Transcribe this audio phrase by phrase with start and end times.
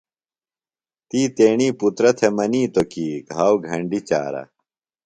[1.09, 4.43] تی تیݨی پُترہ تھےۡ منِیتوۡ کی گھاؤ گھنڈیۡ چارہ۔